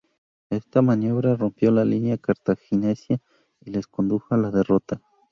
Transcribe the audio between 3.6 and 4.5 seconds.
les condujo a la